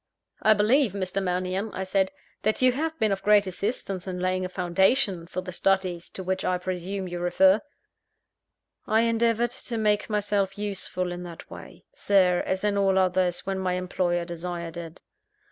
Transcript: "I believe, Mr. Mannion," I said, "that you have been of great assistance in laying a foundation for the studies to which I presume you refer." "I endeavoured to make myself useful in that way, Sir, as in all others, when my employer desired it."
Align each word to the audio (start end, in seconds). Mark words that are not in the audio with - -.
"I 0.41 0.55
believe, 0.55 0.93
Mr. 0.93 1.21
Mannion," 1.21 1.69
I 1.75 1.83
said, 1.83 2.11
"that 2.41 2.59
you 2.59 2.71
have 2.71 2.97
been 2.97 3.11
of 3.11 3.21
great 3.21 3.45
assistance 3.45 4.07
in 4.07 4.19
laying 4.19 4.43
a 4.43 4.49
foundation 4.49 5.27
for 5.27 5.41
the 5.41 5.51
studies 5.51 6.09
to 6.09 6.23
which 6.23 6.43
I 6.43 6.57
presume 6.57 7.07
you 7.07 7.19
refer." 7.19 7.61
"I 8.87 9.01
endeavoured 9.01 9.51
to 9.51 9.77
make 9.77 10.09
myself 10.09 10.57
useful 10.57 11.11
in 11.11 11.21
that 11.21 11.51
way, 11.51 11.85
Sir, 11.93 12.41
as 12.47 12.63
in 12.63 12.79
all 12.79 12.97
others, 12.97 13.45
when 13.45 13.59
my 13.59 13.73
employer 13.73 14.25
desired 14.25 14.75
it." 14.75 15.01